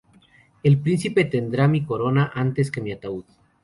El 0.63 0.79
Príncipe 0.79 1.25
tendrá 1.25 1.67
mi 1.67 1.85
corona 1.85 2.31
antes 2.33 2.71
que 2.71 2.81
mi 2.81 2.91
ataúd. 2.91 3.23